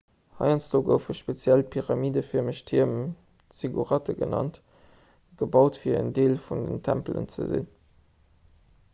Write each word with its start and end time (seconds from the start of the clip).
heiansdo 0.37 0.79
goufe 0.85 1.15
speziell 1.17 1.59
pyramidefërmeg 1.73 2.61
tierm 2.71 2.95
zigguratte 3.57 4.15
genannt 4.21 4.57
gebaut 5.43 5.77
fir 5.83 5.97
en 5.99 6.09
deel 6.21 6.33
vun 6.47 6.65
den 6.71 6.81
tempelen 6.89 7.29
ze 7.37 7.47
sinn 7.53 7.69